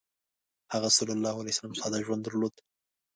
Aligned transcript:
هغه 0.73 0.89
ﷺ 0.89 1.79
ساده 1.79 1.97
ژوند 2.05 2.21
درلود. 2.25 2.55